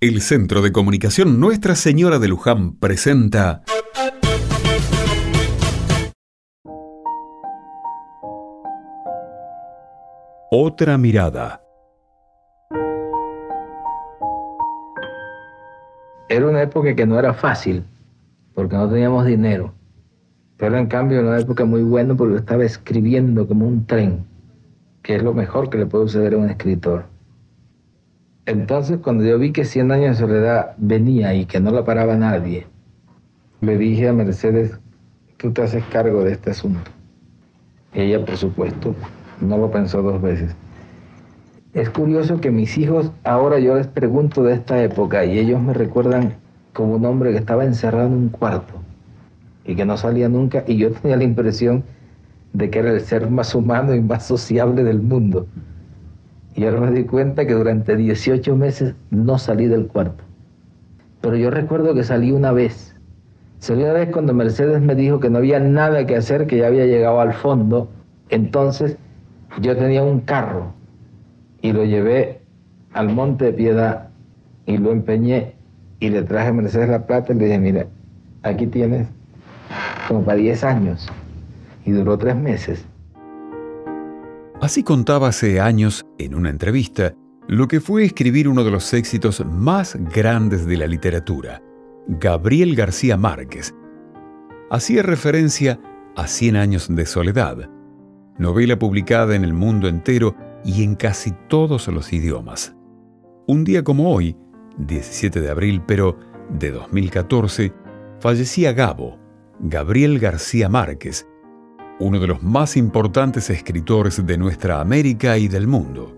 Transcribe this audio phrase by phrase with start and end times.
[0.00, 3.64] El Centro de Comunicación Nuestra Señora de Luján presenta
[10.52, 11.62] Otra mirada.
[16.28, 17.82] Era una época que no era fácil,
[18.54, 19.74] porque no teníamos dinero.
[20.58, 24.24] Pero en cambio era una época muy buena porque estaba escribiendo como un tren,
[25.02, 27.17] que es lo mejor que le puede suceder a un escritor.
[28.48, 32.16] Entonces cuando yo vi que 100 años de soledad venía y que no la paraba
[32.16, 32.66] nadie,
[33.60, 34.80] le dije a Mercedes,
[35.36, 36.90] tú te haces cargo de este asunto.
[37.92, 38.94] Ella, por supuesto,
[39.42, 40.56] no lo pensó dos veces.
[41.74, 45.74] Es curioso que mis hijos, ahora yo les pregunto de esta época y ellos me
[45.74, 46.32] recuerdan
[46.72, 48.72] como un hombre que estaba encerrado en un cuarto
[49.66, 51.84] y que no salía nunca y yo tenía la impresión
[52.54, 55.46] de que era el ser más humano y más sociable del mundo.
[56.54, 60.24] Y ahora me di cuenta que durante 18 meses no salí del cuarto.
[61.20, 62.94] Pero yo recuerdo que salí una vez.
[63.58, 66.68] Salí una vez cuando Mercedes me dijo que no había nada que hacer, que ya
[66.68, 67.88] había llegado al fondo.
[68.28, 68.96] Entonces
[69.60, 70.72] yo tenía un carro
[71.60, 72.40] y lo llevé
[72.92, 74.08] al Monte de Piedad
[74.66, 75.54] y lo empeñé
[76.00, 77.86] y le traje a Mercedes la plata y le dije, mira,
[78.42, 79.08] aquí tienes
[80.06, 81.08] como para 10 años.
[81.84, 82.84] Y duró tres meses.
[84.60, 87.14] Así contaba hace años, en una entrevista,
[87.46, 91.62] lo que fue escribir uno de los éxitos más grandes de la literatura,
[92.08, 93.72] Gabriel García Márquez.
[94.68, 95.78] Hacía referencia
[96.16, 97.70] a Cien años de soledad,
[98.36, 102.74] novela publicada en el mundo entero y en casi todos los idiomas.
[103.46, 104.36] Un día como hoy,
[104.78, 106.18] 17 de abril, pero
[106.50, 107.72] de 2014,
[108.18, 109.20] fallecía Gabo,
[109.60, 111.28] Gabriel García Márquez,
[112.00, 116.14] uno de los más importantes escritores de nuestra América y del mundo.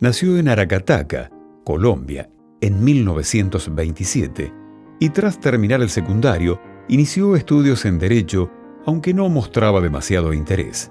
[0.00, 1.30] Nació en Aracataca,
[1.64, 2.30] Colombia,
[2.60, 4.52] en 1927
[4.98, 8.50] y tras terminar el secundario inició estudios en Derecho
[8.86, 10.90] aunque no mostraba demasiado interés.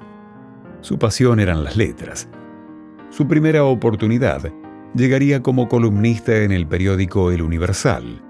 [0.81, 2.29] Su pasión eran las letras.
[3.09, 4.51] Su primera oportunidad
[4.95, 8.23] llegaría como columnista en el periódico El Universal.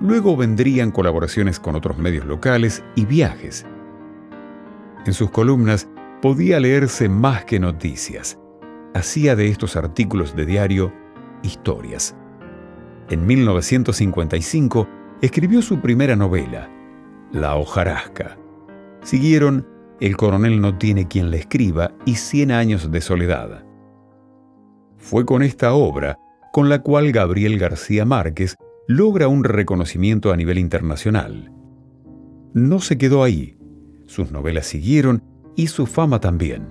[0.00, 3.66] Luego vendrían colaboraciones con otros medios locales y viajes.
[5.06, 5.88] En sus columnas
[6.20, 8.38] podía leerse más que noticias.
[8.94, 10.92] Hacía de estos artículos de diario
[11.42, 12.16] historias.
[13.10, 14.88] En 1955
[15.22, 16.68] escribió su primera novela,
[17.32, 18.36] La hojarasca.
[19.02, 19.66] Siguieron
[20.00, 23.64] El coronel no tiene quien le escriba y Cien años de soledad.
[24.96, 26.18] Fue con esta obra
[26.52, 28.56] con la cual Gabriel García Márquez
[28.88, 31.52] logra un reconocimiento a nivel internacional.
[32.54, 33.57] No se quedó ahí,
[34.08, 35.22] sus novelas siguieron
[35.54, 36.66] y su fama también.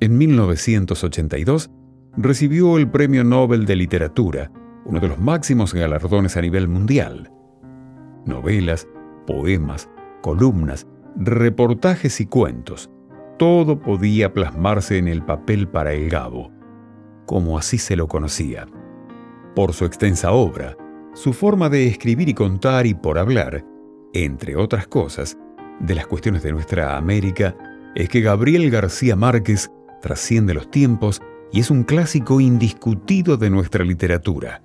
[0.00, 1.70] En 1982
[2.16, 4.52] recibió el Premio Nobel de Literatura,
[4.84, 7.32] uno de los máximos galardones a nivel mundial.
[8.26, 8.86] Novelas,
[9.26, 9.90] poemas,
[10.22, 10.86] columnas,
[11.16, 12.90] reportajes y cuentos,
[13.36, 16.52] todo podía plasmarse en el papel para el Gabo,
[17.26, 18.66] como así se lo conocía.
[19.56, 20.76] Por su extensa obra,
[21.14, 23.64] su forma de escribir y contar y por hablar,
[24.14, 25.36] entre otras cosas,
[25.80, 27.54] de las cuestiones de nuestra América,
[27.94, 29.70] es que Gabriel García Márquez
[30.00, 31.20] trasciende los tiempos
[31.52, 34.63] y es un clásico indiscutido de nuestra literatura.